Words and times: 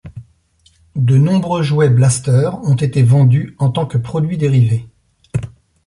De 0.95 1.15
nombreux 1.19 1.61
jouets 1.61 1.91
blasters 1.91 2.59
ont 2.63 2.73
été 2.75 3.03
vendus 3.03 3.55
en 3.59 3.69
tant 3.69 3.85
que 3.85 3.99
produits 3.99 4.35
dérivés. 4.35 4.87